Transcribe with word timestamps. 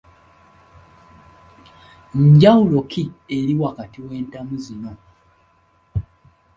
Njawulo 2.27 2.79
ki 2.91 3.03
eri 3.37 3.53
wakati 3.61 3.97
w’entamu 4.07 4.53
zino? 4.63 4.91